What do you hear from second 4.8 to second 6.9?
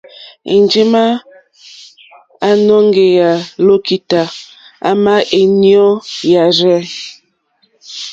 àma è nyoò yàrzɛ.